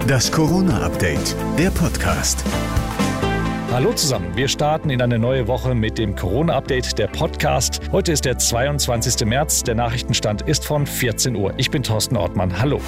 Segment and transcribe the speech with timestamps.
[0.00, 2.44] Das Corona-Update, der Podcast.
[3.70, 7.80] Hallo zusammen, wir starten in eine neue Woche mit dem Corona-Update, der Podcast.
[7.92, 9.26] Heute ist der 22.
[9.26, 11.54] März, der Nachrichtenstand ist von 14 Uhr.
[11.56, 12.80] Ich bin Thorsten Ortmann, hallo.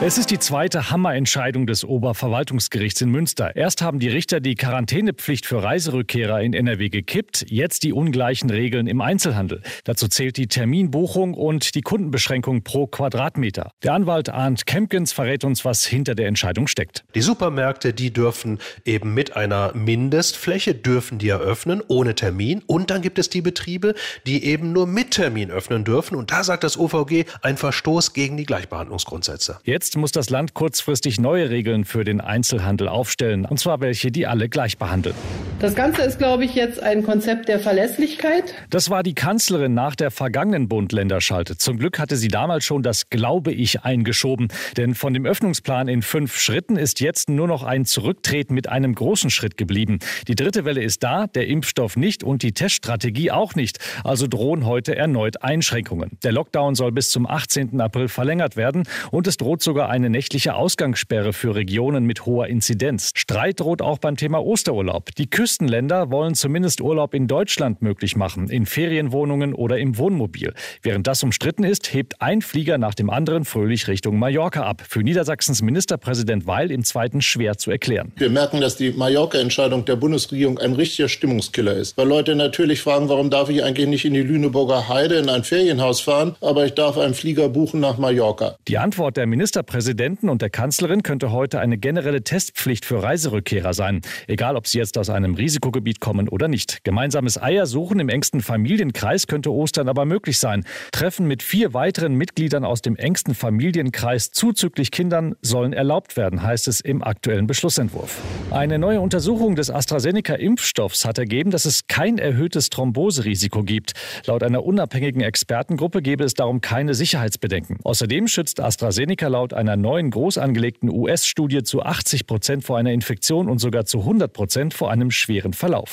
[0.00, 3.56] Es ist die zweite Hammerentscheidung des Oberverwaltungsgerichts in Münster.
[3.56, 8.86] Erst haben die Richter die Quarantänepflicht für Reiserückkehrer in NRW gekippt, jetzt die ungleichen Regeln
[8.86, 9.60] im Einzelhandel.
[9.82, 13.72] Dazu zählt die Terminbuchung und die Kundenbeschränkung pro Quadratmeter.
[13.82, 17.04] Der Anwalt Arndt Kempkens verrät uns, was hinter der Entscheidung steckt.
[17.16, 23.02] Die Supermärkte, die dürfen eben mit einer Mindestfläche dürfen die eröffnen ohne Termin und dann
[23.02, 23.96] gibt es die Betriebe,
[24.26, 28.36] die eben nur mit Termin öffnen dürfen und da sagt das OVG ein Verstoß gegen
[28.36, 29.58] die Gleichbehandlungsgrundsätze.
[29.64, 34.12] Jetzt Jetzt muss das Land kurzfristig neue Regeln für den Einzelhandel aufstellen, und zwar welche,
[34.12, 35.14] die alle gleich behandeln.
[35.60, 38.54] Das Ganze ist, glaube ich, jetzt ein Konzept der Verlässlichkeit.
[38.70, 41.56] Das war die Kanzlerin nach der vergangenen Bund-Länder-Schalte.
[41.56, 44.48] Zum Glück hatte sie damals schon das Glaube ich eingeschoben.
[44.76, 48.94] Denn von dem Öffnungsplan in fünf Schritten ist jetzt nur noch ein Zurücktreten mit einem
[48.94, 49.98] großen Schritt geblieben.
[50.28, 53.78] Die dritte Welle ist da, der Impfstoff nicht und die Teststrategie auch nicht.
[54.04, 56.18] Also drohen heute erneut Einschränkungen.
[56.22, 57.80] Der Lockdown soll bis zum 18.
[57.80, 63.10] April verlängert werden und es droht sogar eine nächtliche Ausgangssperre für Regionen mit hoher Inzidenz.
[63.16, 65.12] Streit droht auch beim Thema Osterurlaub.
[65.16, 70.52] Die Küstenländer wollen zumindest Urlaub in Deutschland möglich machen, in Ferienwohnungen oder im Wohnmobil.
[70.82, 74.82] Während das umstritten ist, hebt ein Flieger nach dem anderen fröhlich Richtung Mallorca ab.
[74.86, 78.12] Für Niedersachsens Ministerpräsident Weil im zweiten schwer zu erklären.
[78.18, 81.96] Wir merken, dass die Mallorca-Entscheidung der Bundesregierung ein richtiger Stimmungskiller ist.
[81.96, 85.44] Weil Leute natürlich fragen, warum darf ich eigentlich nicht in die Lüneburger Heide in ein
[85.44, 88.58] Ferienhaus fahren, aber ich darf einen Flieger buchen nach Mallorca.
[88.68, 94.02] Die Antwort der Ministerpräsidenten und der Kanzlerin könnte heute eine generelle Testpflicht für Reiserückkehrer sein.
[94.26, 96.84] Egal, ob sie jetzt aus einem Risikogebiet kommen oder nicht.
[96.84, 100.64] Gemeinsames Eiersuchen im engsten Familienkreis könnte Ostern aber möglich sein.
[100.92, 106.68] Treffen mit vier weiteren Mitgliedern aus dem engsten Familienkreis zuzüglich Kindern sollen erlaubt werden, heißt
[106.68, 108.20] es im aktuellen Beschlussentwurf.
[108.50, 113.92] Eine neue Untersuchung des AstraZeneca-Impfstoffs hat ergeben, dass es kein erhöhtes Thromboserisiko gibt.
[114.26, 117.78] Laut einer unabhängigen Expertengruppe gäbe es darum keine Sicherheitsbedenken.
[117.84, 123.48] Außerdem schützt AstraZeneca laut einer neuen groß angelegten US-Studie zu 80 Prozent vor einer Infektion
[123.48, 125.90] und sogar zu 100 Prozent vor einem schweren Verlauf.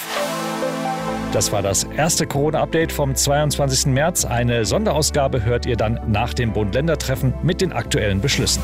[1.33, 3.87] Das war das erste Corona-Update vom 22.
[3.87, 4.23] März.
[4.23, 8.61] Eine Sonderausgabe hört ihr dann nach dem Bund-Länder-Treffen mit den aktuellen Beschlüssen.